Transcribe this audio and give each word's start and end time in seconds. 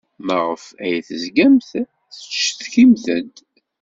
Maɣef 0.25 0.63
ay 0.85 0.97
tezgamt 1.07 1.71
tettcetkimt-d? 2.13 3.07